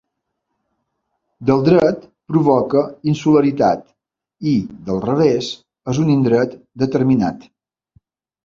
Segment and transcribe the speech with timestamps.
[1.49, 2.81] Del dret provoca
[3.13, 3.85] insularitat
[4.53, 4.55] i
[4.89, 7.51] del revés és en un indret determinat.